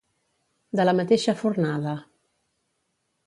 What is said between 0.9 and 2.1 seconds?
mateixa fornada.